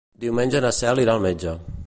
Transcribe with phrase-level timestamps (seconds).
[0.23, 1.57] Diumenge na Cel irà al metge.